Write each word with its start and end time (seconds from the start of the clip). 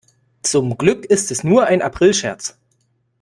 Zum 0.41 0.79
Glück 0.79 1.05
ist 1.05 1.29
es 1.29 1.43
nur 1.43 1.65
ein 1.67 1.83
Aprilscherz. 1.83 2.57